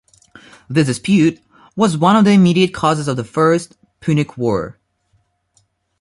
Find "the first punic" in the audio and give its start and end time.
3.17-4.35